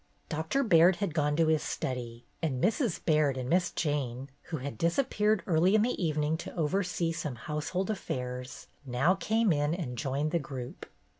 Doctor 0.29 0.63
Baird 0.63 0.95
had 0.95 1.13
gone 1.13 1.35
to 1.35 1.45
his 1.45 1.61
study, 1.61 2.25
and 2.41 2.59
Mrs. 2.59 3.05
Baird 3.05 3.37
and 3.37 3.47
Miss 3.47 3.69
Jane, 3.69 4.31
who 4.45 4.57
had 4.57 4.75
disappeared 4.75 5.43
early 5.45 5.75
in 5.75 5.83
the 5.83 6.03
evening 6.03 6.37
to 6.37 6.55
over 6.55 6.81
see 6.81 7.11
some 7.11 7.35
household 7.35 7.91
affairs, 7.91 8.65
now 8.83 9.13
came 9.13 9.53
in 9.53 9.75
and 9.75 9.99
joined 9.99 10.31
the 10.31 10.39
group. 10.39 10.87